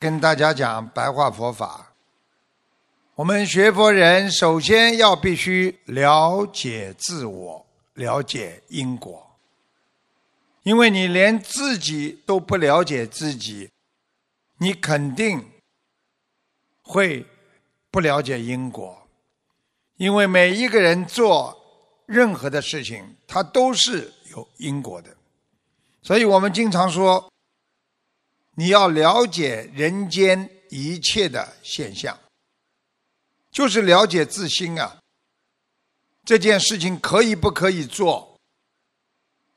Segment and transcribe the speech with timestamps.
[0.00, 1.92] 跟大家讲白话佛法。
[3.16, 9.36] 我们学佛人首先要必须了解自我，了解因果。
[10.62, 13.70] 因为你连自己都不了解自己，
[14.56, 15.44] 你肯定
[16.80, 17.26] 会
[17.90, 19.06] 不了解因果。
[19.98, 21.54] 因为每一个人做
[22.06, 25.14] 任何的事情，他都是有因果的。
[26.00, 27.30] 所以我们经常说，
[28.56, 32.18] 你要了解人间一切的现象，
[33.50, 34.98] 就是了解自心啊。
[36.24, 38.38] 这件事情可以不可以做？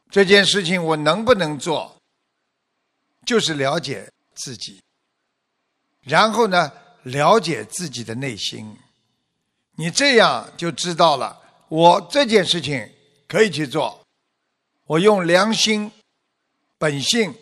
[0.09, 1.95] 这件事情我能不能做？
[3.25, 4.81] 就是了解自己，
[6.01, 6.71] 然后呢，
[7.03, 8.77] 了解自己的内心。
[9.75, 12.89] 你这样就知道了，我这件事情
[13.27, 14.05] 可以去做，
[14.85, 15.91] 我用良心、
[16.77, 17.33] 本性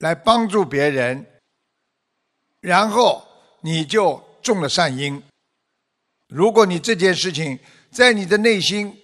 [0.00, 1.24] 来帮助别人，
[2.60, 3.26] 然后
[3.62, 5.22] 你就种了善因。
[6.28, 7.58] 如果你这件事情
[7.90, 8.94] 在你的内心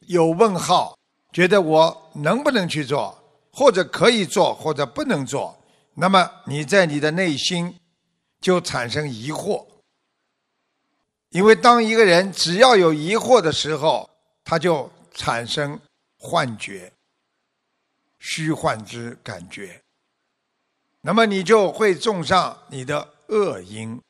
[0.00, 0.98] 有问号，
[1.32, 3.16] 觉得我能不能去做，
[3.52, 5.56] 或者可以做，或者不能做，
[5.94, 7.78] 那么你在你的内心
[8.40, 9.66] 就产生疑惑。
[11.30, 14.08] 因为当一个人只要有疑惑的时候，
[14.42, 15.78] 他就产生
[16.18, 16.90] 幻觉、
[18.20, 19.82] 虚幻之感觉，
[21.06, 24.02] 那么你就会种上你的恶因，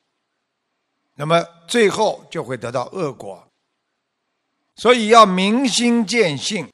[1.13, 3.47] 那么最后就会得到恶果。
[4.77, 6.67] 所以要明心见性，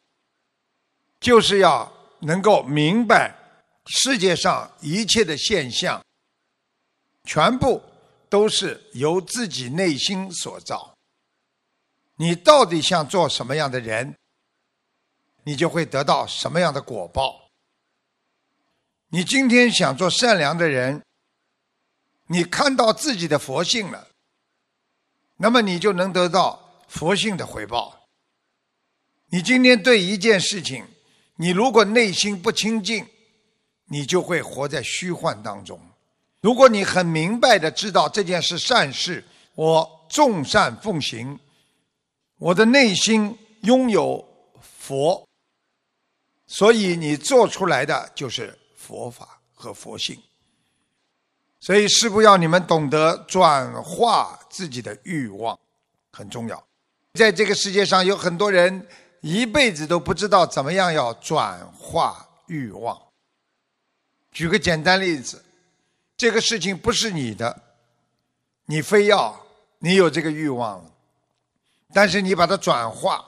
[1.20, 3.36] 就是要能够明白
[3.88, 6.02] 世界上一切的现象，
[7.26, 7.82] 全部。
[8.30, 10.98] 都是由自己内心所造。
[12.16, 14.16] 你到底想做什么样的人，
[15.44, 17.43] 你就会得到什么样的果报。
[19.14, 21.00] 你今天想做善良的人，
[22.26, 24.08] 你看到自己的佛性了，
[25.38, 28.08] 那么你就能得到佛性的回报。
[29.28, 30.84] 你今天对一件事情，
[31.36, 33.06] 你如果内心不清净，
[33.86, 35.80] 你就会活在虚幻当中。
[36.42, 39.24] 如果你很明白的知道这件事善事，
[39.54, 41.40] 我众善奉行，
[42.40, 44.28] 我的内心拥有
[44.60, 45.24] 佛，
[46.48, 50.22] 所以你做出来的就是佛法和佛性。
[51.60, 55.58] 所以师父要你们懂得转化自己的欲望，
[56.12, 56.62] 很重要。
[57.14, 58.88] 在这个世界上有很多人
[59.22, 63.02] 一辈子都不知道怎么样要转化欲望。
[64.32, 65.42] 举个简单例子。
[66.16, 67.62] 这个事情不是你的，
[68.66, 69.36] 你非要
[69.80, 70.86] 你有这个欲望，
[71.92, 73.26] 但是你把它转化，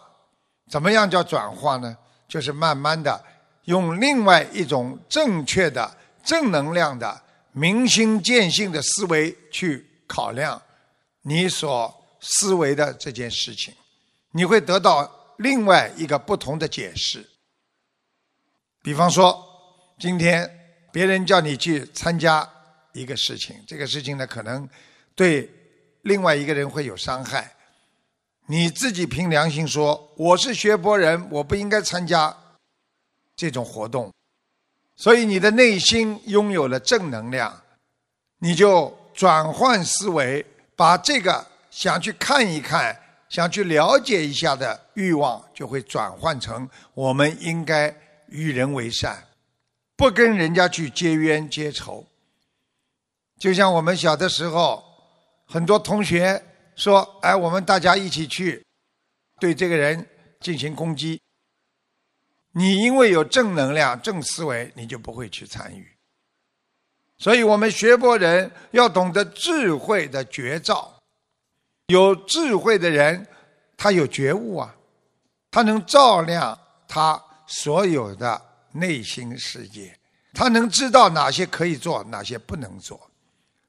[0.70, 1.98] 怎么样叫转化呢？
[2.28, 3.22] 就是慢慢的
[3.66, 7.22] 用另外一种正确的正能量的
[7.52, 10.62] 明心见性的思维去考量
[11.22, 13.74] 你所思维的这件事情，
[14.32, 17.26] 你会得到另外一个不同的解释。
[18.82, 19.46] 比方说，
[20.00, 20.50] 今天
[20.92, 22.50] 别人叫你去参加。
[22.98, 24.70] 一个事情，这个事情呢，可能
[25.16, 25.52] 对
[26.04, 27.54] 另外一个人会有伤害。
[28.48, 32.34] 你自己凭良心说，我是学佛人，我不应该参加
[33.36, 34.12] 这种活动。
[34.96, 37.62] 所以你的内心拥有了正能量，
[38.40, 42.98] 你就转换思维，把这个想去看一看、
[43.28, 47.94] 想去了解一下的欲望，就会转换成我们应该
[48.28, 49.22] 与人为善，
[49.98, 52.06] 不跟人家去结冤结仇。
[53.38, 54.82] 就像我们小的时候，
[55.46, 56.42] 很多同学
[56.78, 58.66] 说：“哎，我们大家一起去
[59.42, 60.08] 对这个人
[60.40, 61.22] 进行攻击。”
[62.58, 65.86] 你因为有正能量、正思维，你就不会去参与。
[67.18, 70.94] 所以我们学佛人要懂得智慧的绝招。
[71.88, 73.28] 有智慧的人，
[73.76, 74.74] 他有觉悟啊，
[75.52, 76.58] 他能照亮
[76.88, 79.94] 他所有的内心世界，
[80.34, 83.12] 他能知道哪些可以做，哪些不能做。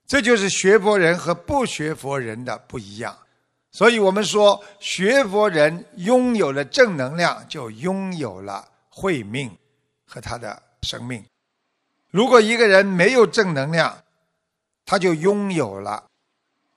[0.07, 3.19] 这就是学佛人和不学佛人的不一样，
[3.73, 8.67] 所以我们说，学佛人拥有了正能量，就拥有了
[8.99, 9.55] 慧命
[10.07, 11.23] 和他的生命；
[12.11, 14.03] 如果一个人没有正能量，
[14.87, 16.03] 他就拥有了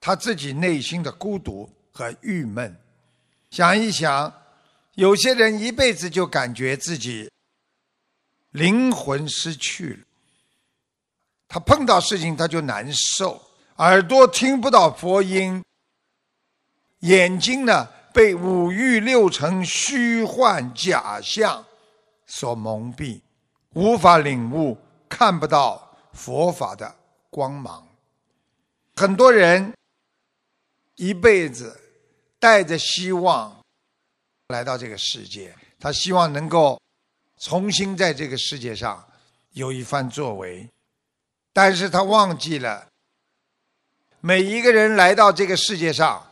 [0.02, 2.78] 他自己内心的孤独和郁闷。
[3.52, 4.34] 想一想，
[4.96, 7.32] 有些人一辈子就感觉自己
[8.52, 10.00] 灵魂失去了。
[11.48, 13.42] 他碰到事情他就难受，
[13.78, 15.64] 耳朵听不到佛音，
[17.00, 21.66] 眼睛呢被五欲六尘虚幻假象
[22.30, 23.20] 所蒙蔽，
[23.74, 24.78] 无法领悟，
[25.10, 26.96] 看不到佛法的
[27.30, 27.86] 光芒。
[28.96, 29.74] 很多人
[30.96, 31.78] 一辈子
[32.40, 33.60] 带着希望
[34.50, 36.80] 来到这个世界，他希望能够
[37.38, 39.04] 重新在这个世界上
[39.54, 40.70] 有一番作为，
[41.52, 42.88] 但是他忘记了，
[44.20, 46.32] 每一个人来到这个世界上，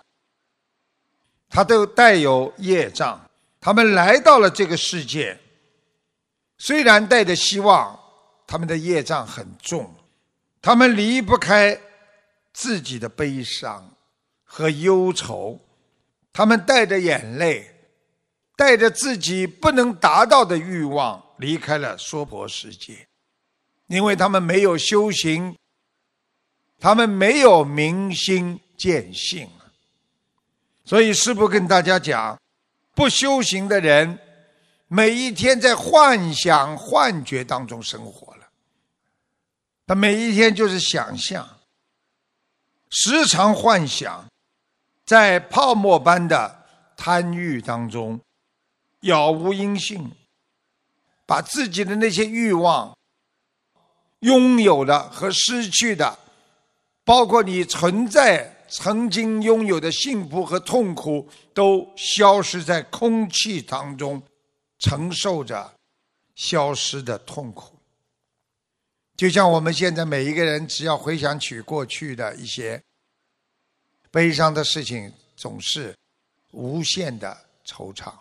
[1.50, 3.20] 他都带有业障。
[3.60, 5.38] 他们来到了这个世界，
[6.58, 8.00] 虽然带着希望，
[8.46, 9.94] 他们的业障很重，
[10.62, 11.80] 他们离不开
[12.54, 13.94] 自己的悲伤
[14.44, 15.60] 和忧愁，
[16.34, 17.76] 他们带着眼泪，
[18.56, 23.08] 带着自己不能达到的欲望离开了娑婆世界，
[23.88, 25.56] 因为他们没有修行，
[26.80, 29.48] 他们没有明心见性，
[30.84, 32.40] 所以师父跟大家讲。
[32.96, 34.18] 不修行的人，
[34.88, 38.48] 每一天在幻想、幻觉当中生活了。
[39.86, 41.48] 他每一天就是想象，
[42.90, 44.26] 时常幻想，
[45.06, 46.64] 在泡沫般的
[46.96, 48.20] 贪欲当中，
[49.02, 50.12] 杳无音信，
[51.26, 52.98] 把自己的那些欲望、
[54.20, 56.18] 拥有的和失去的，
[57.04, 58.54] 包括你存在。
[58.70, 64.22] 曾经拥有的幸福和痛苦都消失在空气当中，
[64.80, 65.74] 承受着
[66.36, 67.76] 消失的痛苦。
[69.16, 72.82] 就像我们现在每一个人，只要回想起过去的一些
[74.12, 75.96] 悲伤的事情，总是
[76.52, 77.36] 无限的
[77.66, 78.14] 惆怅。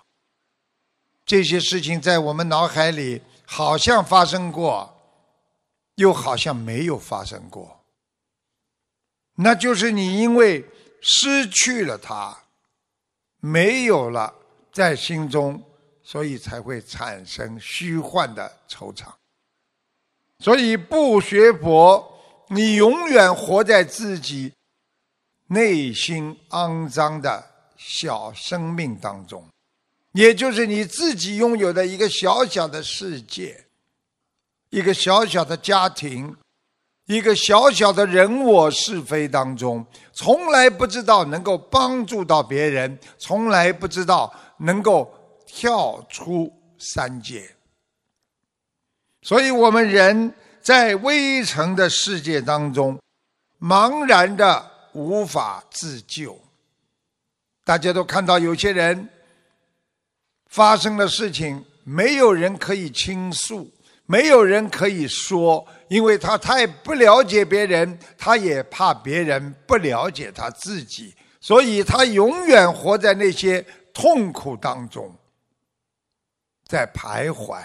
[1.27, 4.91] 这些事情在我们脑海里好像发生过，
[5.97, 7.85] 又好像没有发生过。
[9.35, 10.65] 那就是你因为
[11.03, 12.45] 失去了他，
[13.41, 14.35] 没有了
[14.73, 15.63] 在心中，
[16.07, 19.07] 所以才会产生虚幻的惆怅。
[20.39, 22.17] 所以不学佛，
[22.51, 24.53] 你永远活在自己
[25.49, 27.45] 内心肮脏的
[27.77, 29.45] 小生命当中，
[30.13, 33.67] 也就是你自己拥有的一个小小的世界，
[34.71, 36.37] 一个小小的家庭。
[37.09, 45.09] 一个小小的人我是非当中，从来不知道能够帮助到别人，从来不知道能够
[45.47, 47.51] 跳出三界。
[49.23, 53.01] 所以，我们人在微尘的世界当中，
[53.61, 56.39] 茫然的无法自救。
[57.65, 59.09] 大家都看到，有些人
[60.47, 63.69] 发生的事情，没有人可以倾诉，
[64.05, 65.67] 没有人可以说。
[65.89, 73.65] 因为他太不了解别人，他也怕别人不了解他自己，所以他永远活在那些
[73.95, 75.13] 痛苦当中，
[76.67, 77.63] 在徘徊。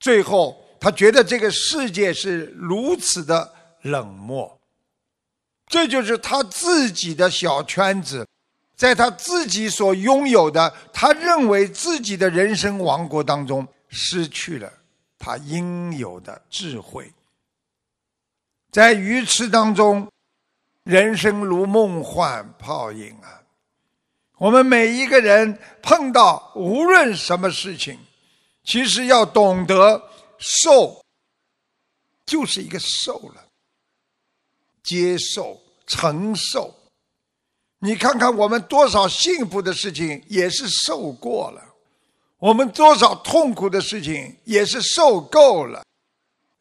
[0.00, 4.60] 最后，他觉得这个世界是如此的冷漠，
[5.66, 8.26] 这就是他自己的小圈子，
[8.74, 14.72] 在他自己所拥有的，他认为自己的人生王国当中失去了。
[15.18, 17.12] 他应有的智慧，
[18.72, 20.10] 在愚痴当中，
[20.82, 23.41] 人生如梦幻泡影啊！
[24.42, 27.96] 我们每一个人碰到无论什么事情，
[28.64, 30.02] 其实要懂得
[30.36, 31.00] 受，
[32.26, 33.44] 就是一个受了，
[34.82, 36.74] 接受、承受。
[37.78, 41.62] 你看看我们多少幸福的事情，也是受过了。
[42.38, 45.84] 我们多少痛苦的事情也是受够了，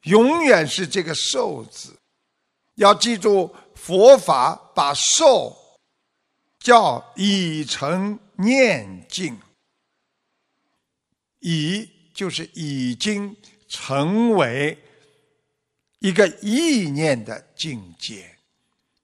[0.04, 1.98] 永远是这个“受”字。
[2.76, 5.50] 要记住，佛法把受
[6.62, 9.38] 叫已成念境，
[11.40, 13.36] 已就是已经
[13.68, 14.78] 成为
[16.00, 18.38] 一个意念的境界。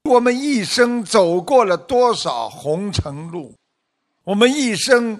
[0.03, 3.53] 我们一生走过了多少红尘路，
[4.23, 5.19] 我们一生。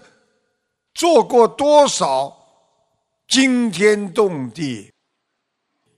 [0.99, 2.35] 做过多少
[3.27, 4.91] 惊天动地，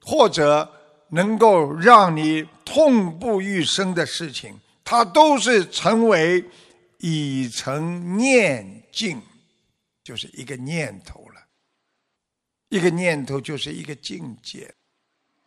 [0.01, 0.69] 或者
[1.11, 6.43] 能够让你痛不欲生的事情，它都是成为
[6.97, 9.21] 已成念境，
[10.03, 11.45] 就是一个念头了。
[12.69, 14.73] 一个念头就是一个境界，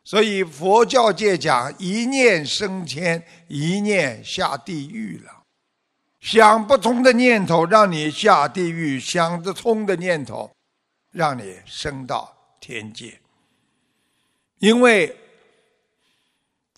[0.04, 5.42] 所以佛教界讲一念升天，一念下地狱了。
[6.20, 10.48] 想不通的念头让你下地狱，想得通的念头
[11.10, 13.18] 让你升到天界。
[14.60, 15.16] 因为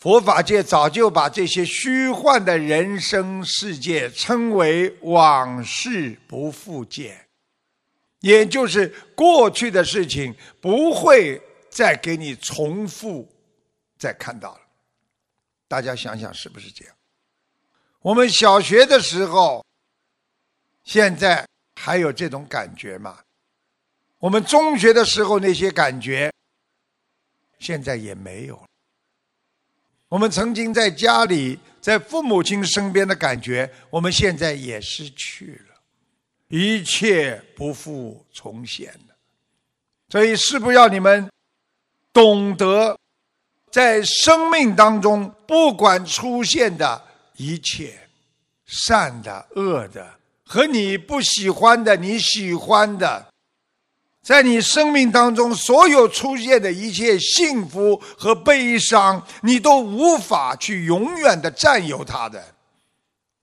[0.04, 7.26] 佛法界早就把这些虚幻的人生世界称为往事不复见，
[8.20, 13.26] 也就是过去的事情不会再给你重复
[13.96, 14.60] 再看到了。
[15.66, 16.94] 大家想想是不是这样？
[18.00, 19.64] 我们小学的时候，
[20.82, 21.48] 现在
[21.80, 23.20] 还有这种感觉吗？
[24.18, 26.30] 我们中学的时候那些感觉，
[27.58, 28.66] 现在也没有了。
[30.14, 35.74] 我们曾经在家里、在父母亲身边的感觉，我们现在也失去了，
[36.46, 39.16] 一切不复从前了。
[40.08, 41.28] 所以，是不要你们
[42.12, 42.96] 懂得，
[43.72, 47.02] 在生命当中，不管出现的。
[47.36, 47.98] 一切
[48.64, 53.26] 善的、恶的和你不喜欢的、你喜欢的，
[54.24, 62.42] 在你生命当中所有出现的一切幸福和悲伤，你都无法去永远的占有它的，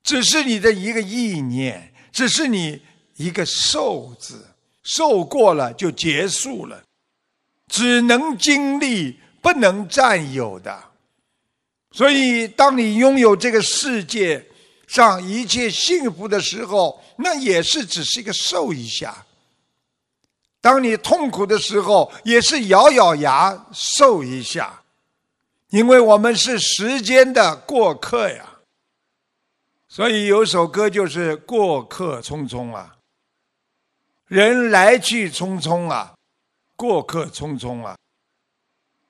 [0.03, 2.81] 只是你的一个意念，只是你
[3.17, 4.43] 一个受字，
[4.83, 6.81] 受过了就结束了，
[7.67, 10.83] 只能经历，不能占有的。
[11.91, 14.43] 所以，当你拥有这个世界
[14.87, 19.11] 上一切幸福的时候，那也是只是一个受一下；
[20.61, 24.81] 当你痛苦的时候，也是咬咬牙受一下。
[25.69, 28.59] 因为我们是时间的过客呀。
[29.89, 32.95] 所以有首歌就是“过客匆匆啊，
[34.27, 36.13] 人来去匆匆啊，
[36.77, 37.97] 过客匆匆啊”，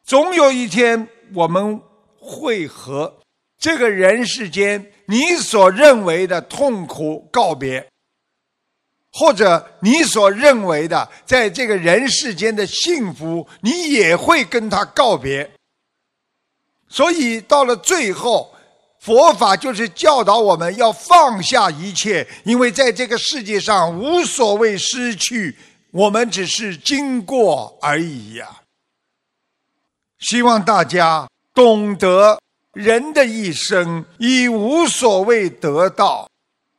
[0.03, 1.79] 总有一天我们。
[2.23, 3.19] 会和
[3.57, 7.90] 这个人世间你所认为的痛苦告别，
[9.11, 15.49] 或者你所认为的在这个人世间的幸福，你也会跟他告别。
[16.87, 18.53] 所以到了最后，
[18.99, 25.57] 佛法就是教导我们要放下一切，因为在这个世界上无所谓失去，
[25.91, 28.61] 我们只是经过而已呀。
[30.19, 31.27] 希望大家。
[31.53, 32.39] 懂得
[32.71, 36.29] 人的一生，已无所谓得到，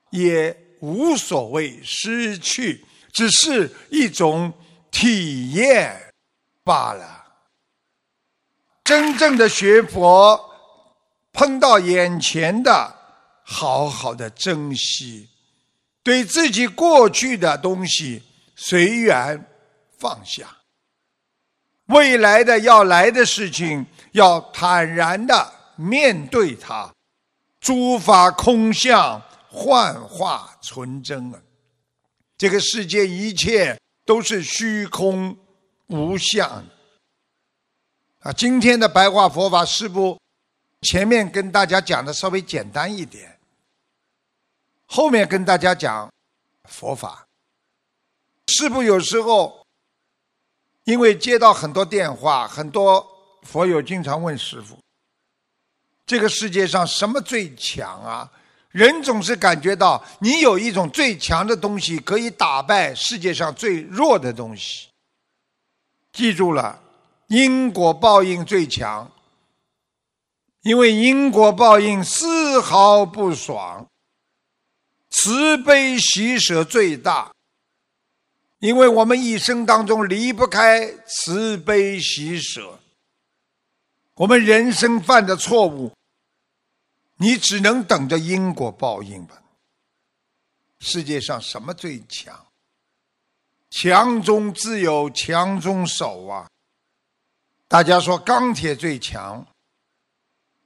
[0.09, 4.53] 也无所谓失去，只是一种
[4.91, 6.13] 体验
[6.65, 7.25] 罢了。
[8.83, 10.39] 真正的学佛，
[11.33, 12.95] 碰到眼前的，
[13.45, 15.29] 好好的珍惜，
[16.03, 18.23] 对自己过去的东西
[18.57, 19.47] 随缘
[19.99, 20.59] 放下，
[21.87, 23.87] 未来的要来的事情。
[24.13, 26.93] 要坦然的面对它，
[27.59, 29.23] 诸法空相，
[29.55, 31.43] 幻化纯真啊！
[32.39, 35.37] 这个世界一切都是虚空
[35.89, 36.65] 无相
[38.21, 38.33] 啊！
[38.33, 40.19] 今天的白话佛法，是不
[40.81, 43.39] 前面跟大家讲的稍微简单一点，
[44.87, 46.11] 后面跟大家讲
[46.65, 47.27] 佛法，
[48.47, 49.67] 是不有时候
[50.85, 53.07] 因为接到很多电话，很多。
[53.43, 54.79] 佛友经常问师傅
[56.07, 58.31] ：“这个世界上什么最强啊？”
[58.73, 64.89] 人总是感觉到你有一种最强的东西，可以打败世界上最弱的东西。
[66.13, 66.83] 记住了，
[67.29, 69.11] 因果报应最强，
[70.63, 73.87] 因为因果报应丝毫不爽；
[75.11, 77.31] 慈悲喜舍最大，
[78.61, 82.79] 因为我们一生当中离不开慈悲喜舍。
[84.15, 85.91] 我们人生犯的错误，
[87.23, 89.41] 你只能等着因果报应吧。
[90.81, 92.35] 世界上什么最强？
[93.71, 96.51] 强中自有强中手啊！
[97.69, 99.47] 大家说钢铁最强，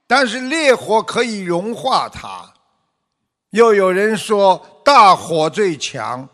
[0.07, 2.51] 但是烈火可以融化它；
[3.51, 6.27] 又有人说大火最强，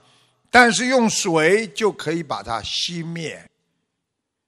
[0.50, 3.46] 但是用水就可以把它熄灭。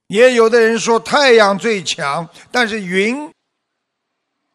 [0.07, 3.29] 也有的人说太阳最强，但是云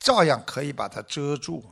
[0.00, 1.64] 照样可以把它遮住。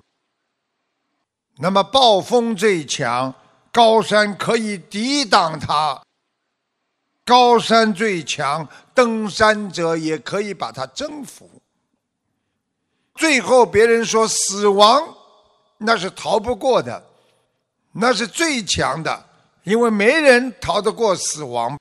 [1.59, 3.35] 那么暴风最强，
[3.73, 6.01] 高山可以抵挡它；
[7.25, 11.51] 高山最强，登山者也可以把它征服。
[13.17, 15.03] 最后别人说死亡
[15.79, 17.05] 那是逃不过的，
[17.91, 19.27] 那是最强的，
[19.65, 21.77] 因为没人逃得过死亡。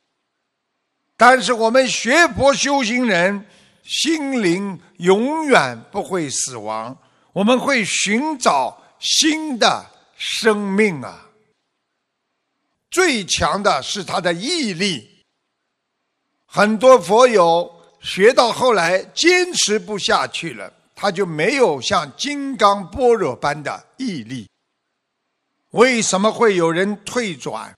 [1.15, 3.45] 但是我们学佛修行人，
[3.87, 6.95] 心灵永远不会死亡，
[7.31, 9.85] 我们会寻找新的
[10.17, 11.29] 生命啊！
[12.91, 15.23] 最强的是他的毅力。
[16.45, 24.49] 很多佛友学到后来坚持不下去了，他就没有像金刚般若般的毅力。
[25.71, 27.73] 为什么会有人退转？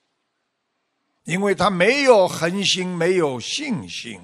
[1.25, 4.19] 因为他没有恒心，没有信心。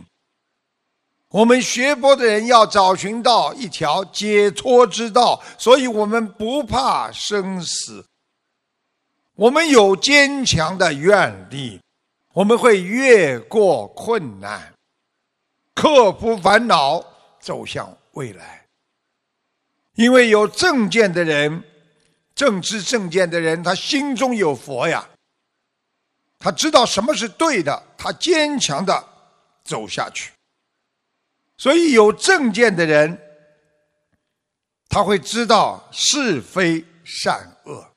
[1.36, 8.06] 我们学佛的人要找寻到一条解脱之道，所以我们不怕生死。
[9.34, 11.82] 我们有坚强的愿力，
[12.32, 14.74] 我们会越过困难，
[15.74, 17.04] 克服烦恼，
[17.42, 18.66] 走向未来。
[19.96, 21.62] 因为有正见的人，
[22.34, 25.06] 正知正见的人，他心中有佛呀，
[26.40, 29.06] 他知道什么是对的，他坚强的
[29.66, 30.32] 走下去。
[31.58, 33.20] 所以有正见的人，
[34.90, 37.92] 他会知道是非善恶，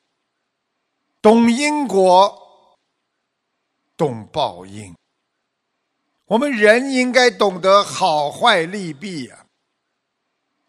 [1.21, 2.77] 懂因果，
[3.97, 4.95] 懂报应。
[6.25, 9.45] 我们人应该懂得好坏利弊呀。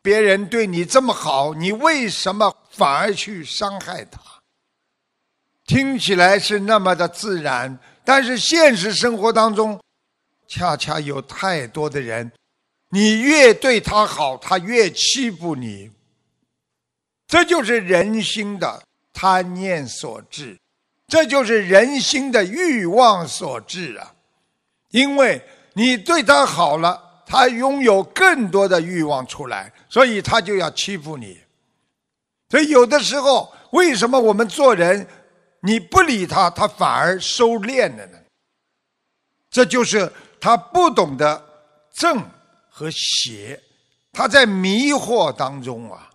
[0.03, 4.19] 别人对你这么好，你为什么反而去伤害他？
[5.67, 9.79] 听起来是那么的自然，但是现实生活当中，
[10.49, 12.33] 恰恰有太多的人。
[12.91, 15.91] 你越对他好，他越欺负你。
[17.27, 18.83] 这就是人心的
[19.13, 20.59] 贪念所致，
[21.07, 24.13] 这就是人心的欲望所致啊！
[24.91, 25.41] 因为
[25.75, 31.41] 你对他好了，他拥有更多的欲望出来，所以他就要欺负你。
[32.49, 35.07] 所以有的时候，为什么我们做人
[35.61, 38.19] 你不理他，他反而收敛了呢？
[39.49, 41.41] 这就是他不懂得
[41.93, 42.21] 正。
[42.81, 43.63] 和邪，
[44.11, 46.11] 他在迷惑当中啊。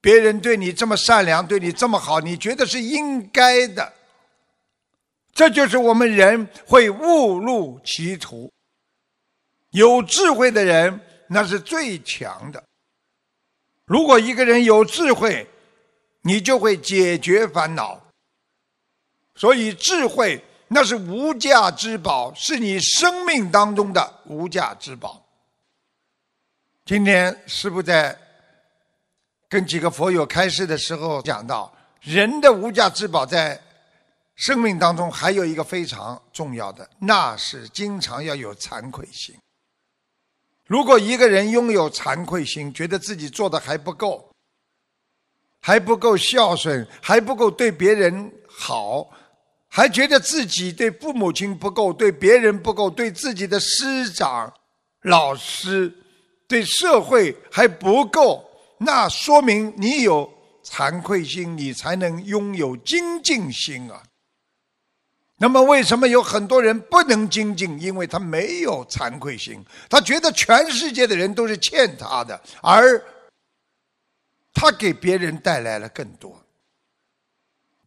[0.00, 3.92] 别人对你这么善良，对你这么好，你觉得是应该的。
[5.32, 8.52] 这就是我们人会误入歧途。
[9.70, 12.60] 有智慧的人那是最强的。
[13.84, 15.46] 如果一个人有智慧，
[16.22, 18.00] 你就会解决烦恼。
[19.36, 25.25] 所以智慧那是无价之宝，是你生命当中的无价之宝。
[26.86, 28.16] 今天师父在
[29.48, 33.60] 跟几个佛友开示的时候讲到，人的无价之宝在
[34.36, 39.34] 生命当中还有一个非常重要的，那是经常要有惭愧心。
[40.66, 44.30] 如果一个人拥有惭愧心，觉得自己做的还不够，
[45.60, 49.10] 还不够孝顺，还不够对别人好，
[49.66, 54.54] 还觉得自己对父母亲不够，对别人不够，对自己的师长、
[55.02, 55.92] 老师。
[56.48, 60.32] 对社会还不够，那说明你有
[60.62, 64.00] 惭愧心，你才能拥有精进心啊。
[65.38, 67.78] 那么，为什么有很多人不能精进？
[67.80, 73.02] 因为他没有惭愧心，他觉得全世界的人都是欠他的，而
[74.54, 76.40] 他给别人带来了更多。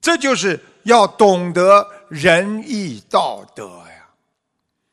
[0.01, 4.09] 这就是要懂得仁义道德呀。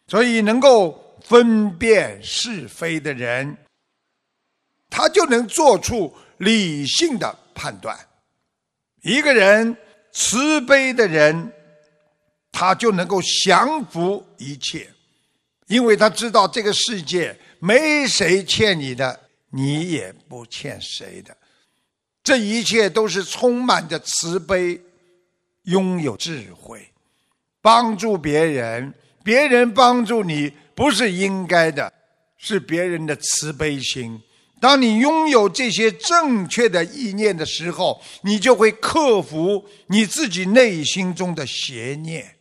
[0.06, 1.02] 所以，能够。
[1.28, 3.56] 分辨是非的人，
[4.88, 7.98] 他就能做出理性的判断。
[9.02, 9.76] 一个人
[10.12, 11.52] 慈悲的人，
[12.52, 14.88] 他就能够降服一切，
[15.66, 19.18] 因为他知道这个世界没谁欠你的，
[19.50, 21.36] 你也不欠谁的。
[22.22, 24.80] 这一切都是充满着慈悲，
[25.64, 26.88] 拥有智慧，
[27.60, 30.52] 帮助别人，别人帮助你。
[30.76, 31.92] 不是应该的，
[32.36, 34.22] 是别人的慈悲心。
[34.60, 42.36] 当你拥有这些正确的意念的时候，你就会克服你自己内心中的邪念。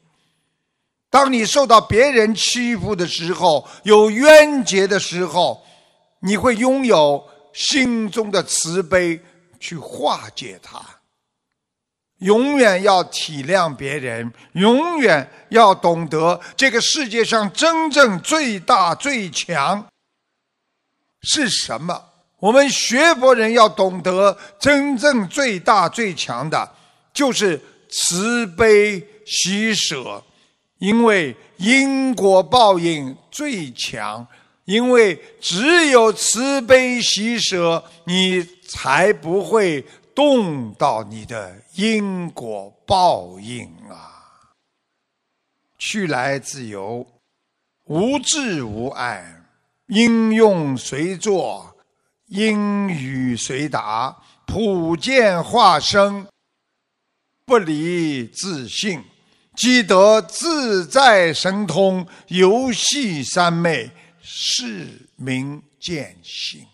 [1.09, 5.65] 当你受到别人欺负的时候，有冤结的时候，
[6.19, 9.19] 你会拥有心中的慈悲
[9.59, 10.94] 去化解它。
[12.25, 19.85] 永远要体谅别人，永远要懂得这个世界上真正最大最强
[21.21, 22.03] 是什么。
[22.39, 26.67] 我们学佛人要懂得，真正最大最强的，
[27.13, 27.61] 就是
[27.91, 30.23] 慈悲喜舍，
[30.79, 34.25] 因为因果报应最强。
[34.65, 39.85] 因为只有慈悲喜舍，你才不会。
[40.15, 44.23] 动到你的因果报应啊！
[45.78, 47.06] 去来自由，
[47.84, 49.43] 无智无爱，
[49.88, 51.75] 应用随作，
[52.28, 56.25] 应语随答，普见化生，
[57.45, 59.04] 不离自信，
[59.54, 66.65] 积得自在神通，游戏三昧，是名见性。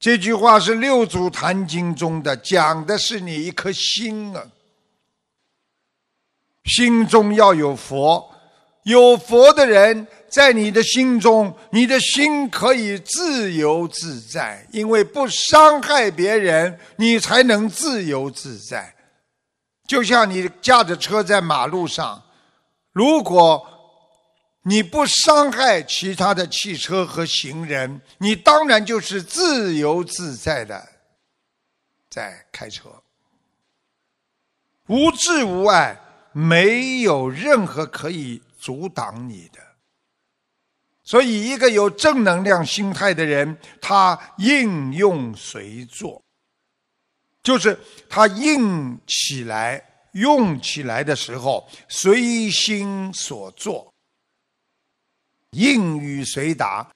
[0.00, 4.42] 这句话是《六祖坛经》中的，讲的是你一颗心啊，
[6.64, 8.34] 心中要有佛，
[8.84, 18.94] 有佛的人在你的心中，你的心可以自由自在，因为不伤害别人，你才能自由自在。
[19.86, 22.22] 就像你驾着车在马路上，
[22.92, 23.66] 如果
[24.62, 30.86] 你不伤害其他的汽车和行人，你当然就是自由自在的
[32.10, 33.02] 在开车，
[34.86, 35.98] 无智无碍，
[36.32, 39.58] 没有任何可以阻挡你的。
[41.04, 46.22] 所以，一个有正能量心态的人，他应用随做，
[47.42, 47.76] 就是
[48.08, 53.89] 他硬起来、用起来的时候，随心所做。
[55.50, 56.90] 应语随答，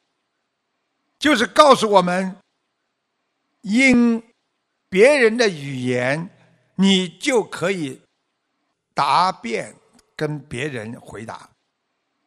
[1.18, 2.36] 就是告诉我们，
[3.62, 4.22] 因
[4.88, 6.30] 别人的语言，
[6.76, 8.00] 你就可以
[8.94, 9.74] 答辩
[10.14, 11.50] 跟别人回答，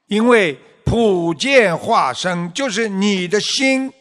[0.07, 3.93] 因为普见化身就是你的心，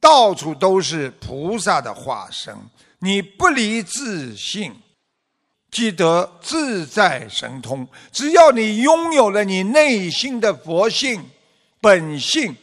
[0.00, 2.56] 到处都是菩萨的化身，
[2.98, 4.74] 你不离自信。
[5.74, 11.28] 记得自在神通，只要你拥有了你内心的佛性
[11.80, 12.54] 本性，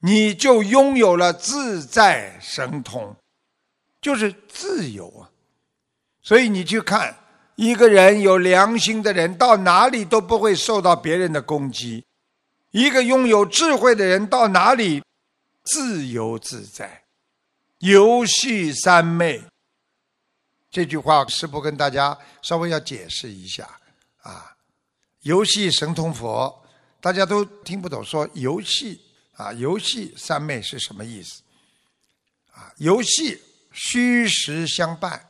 [0.00, 3.16] 你就拥有了自在神通，
[4.02, 5.32] 就是自由啊！
[6.20, 7.16] 所以你去看
[7.56, 12.04] 一个人有良心的人，到哪里都不会受到别人的攻击；
[12.70, 15.02] 一个拥有智慧的人，到哪里
[15.64, 17.04] 自由自在。
[17.78, 19.42] 游戏三昧。
[20.70, 23.68] 这句话，师父跟大家稍微要解释一下
[24.22, 24.54] 啊。
[25.22, 26.64] 游戏神通佛，
[27.00, 29.00] 大家都听不懂，说游戏
[29.34, 31.42] 啊，游戏三昧是什么意思？
[32.52, 35.28] 啊，游戏虚实相伴，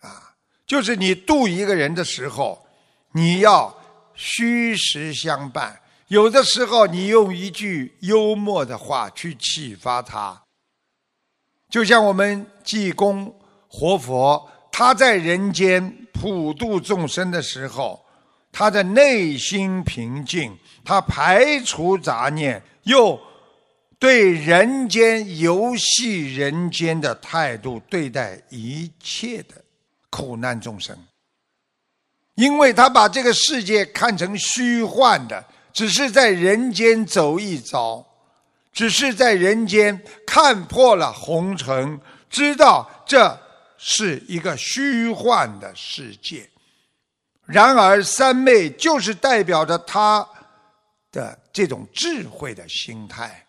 [0.00, 0.32] 啊，
[0.64, 2.64] 就是你度一个人的时候，
[3.12, 3.76] 你要
[4.14, 5.82] 虚实相伴。
[6.06, 10.40] 有的时候，你用一句幽默的话去启发他，
[11.68, 13.36] 就像我们济公。
[13.78, 18.02] 活佛他在人间普度众生的时候，
[18.50, 23.20] 他的内心平静，他排除杂念，又
[23.98, 29.62] 对人间游戏人间的态度对待一切的
[30.08, 30.96] 苦难众生，
[32.34, 38.02] 因为他把这个世界看成虚幻的，只是在人间走一遭，
[38.72, 43.38] 只是在人间看破了红尘，知道这。
[43.78, 46.48] 是一个虚幻的世界，
[47.44, 50.26] 然而三昧就是代表着他
[51.12, 53.46] 的这种智慧的心态，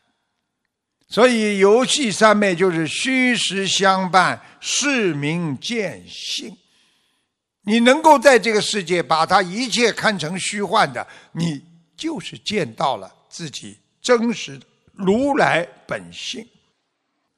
[1.09, 6.55] 所以游戏三昧就是虚实相伴，是名见性。
[7.61, 11.61] 你能够在这个世界把它一切看成虚幻的，你
[11.97, 16.47] 就是见到了自己真实的如来本性。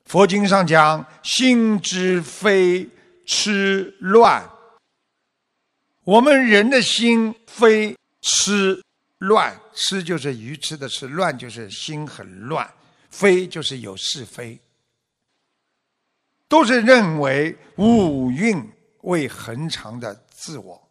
[0.10, 2.90] 佛经上讲，心之非
[3.28, 4.44] 痴乱。
[6.04, 8.84] 我们人的心非痴
[9.20, 12.68] 乱，痴就是愚痴的痴，乱就是心很乱，
[13.12, 14.60] 非就是有是非，
[16.48, 18.68] 都是认为五蕴
[19.02, 20.90] 为恒常的自我，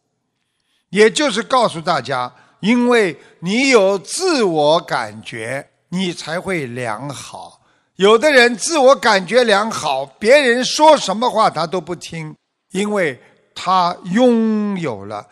[0.90, 7.57] 也就是告诉大家，因为你有自我感觉，你才会良好。
[7.98, 12.32] 有的人自我感觉良好，别人说什么话他都不听，
[12.70, 13.20] 因为
[13.52, 15.28] 他拥有了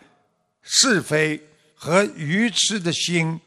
[0.63, 1.41] 是非
[1.77, 3.41] 和愚痴的心。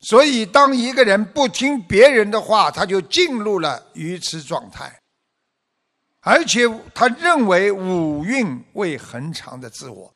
[0.00, 4.98] 所以，当一个人不听别人的话，他就进入了愚痴状态，
[6.20, 6.62] 而且
[6.94, 10.10] 他认为五蕴为恒常的自我，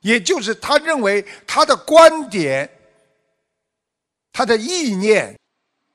[0.00, 2.70] 也就是他认为他的观点、
[4.30, 5.34] 他的意念。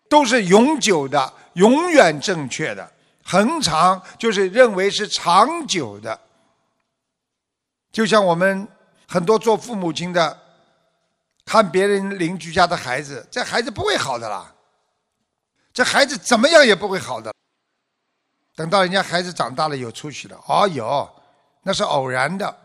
[0.09, 2.91] 都是永久的，永远正确的，
[3.23, 6.19] 恒长就是认为是长久的。
[7.91, 8.67] 就像我们
[9.07, 10.39] 很多做父母亲的，
[11.45, 14.53] 看别人邻居家的孩子，这孩子不会好的啦，
[15.71, 17.31] 这孩子怎么样也不会好的。
[18.55, 21.09] 等到人家孩子长大了有出息了，哦哟，
[21.63, 22.57] 那是偶然的，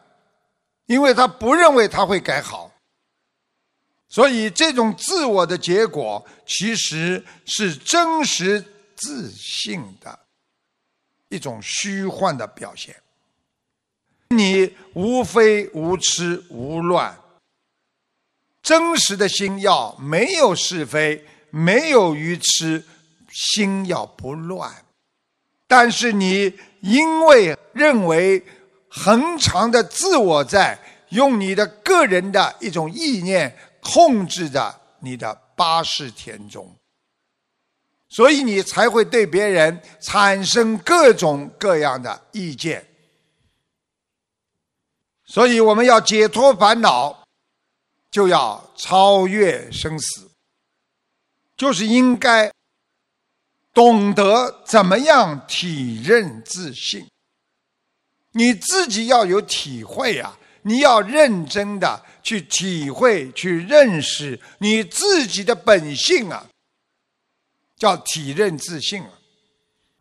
[0.87, 2.71] 因为他不认为他会改好。
[4.15, 10.17] 所以，这种自我的结果，其实是真实自信的
[11.31, 12.95] 一种虚幻的表现。
[14.29, 17.19] 你无非无痴无乱，
[18.63, 22.85] 真实的心要没有是非，没有愚痴，
[23.33, 24.73] 心要不乱。
[25.67, 28.41] 但是你因为认为
[28.89, 33.53] 恒常的自我在，用你的个人的一种意念。
[33.85, 36.75] 控制着你的八世田中，
[38.09, 42.89] 所以你才会对别人产生各种各样的意见。
[45.27, 47.25] 所以我们要解脱烦恼，
[48.11, 50.31] 就要超越生死，
[51.57, 52.51] 就是应该
[53.73, 57.07] 懂得怎么样体认自信。
[58.33, 60.39] 你自己要有体会啊！
[60.63, 66.47] 你要认真的去体会、去认识你自己的本性啊，
[67.77, 69.11] 叫体认自信啊！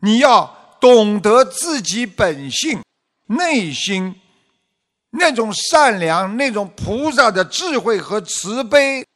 [0.00, 2.82] 你要懂得自己本性、
[3.26, 4.18] 内心
[5.10, 9.06] 那种善良、那种菩萨的智慧和慈悲。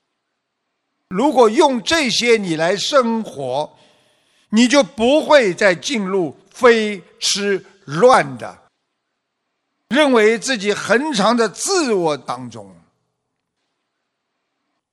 [1.08, 3.74] 如果用这些你来生活，
[4.50, 8.64] 你就不会再进入非吃乱的。
[9.88, 12.74] 认为自己恒常的自我当中，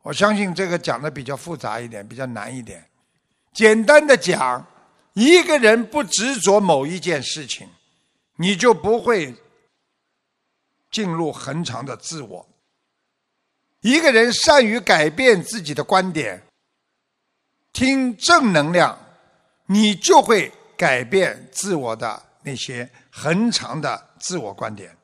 [0.06, 2.88] 我相信这个讲的比较复杂一点，比较难一点。
[3.54, 4.64] 简单的讲，
[5.14, 7.68] 一个人不执着某一件事情，
[8.36, 9.34] 你就不会
[10.92, 12.48] 进入恒常的自我。
[13.82, 16.40] 一个人善于改变自己的观点，
[17.74, 18.96] 听正能量，
[19.66, 24.10] 你就会改变自我的那些恒常的。
[24.20, 24.96] 自我观点，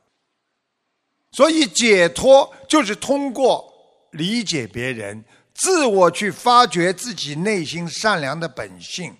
[1.32, 3.71] 所以解脱就是通过
[4.12, 9.16] 理解别人，自我去发掘自己内心善良的本性，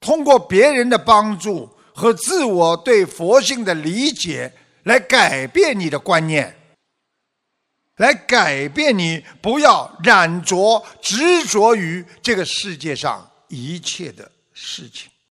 [0.00, 4.52] 通过别人的帮助和自我对佛性的理解，
[4.84, 6.56] 来改变你的观念，
[7.96, 15.10] 来改变你不要染着执着于这个世界上一切的事情。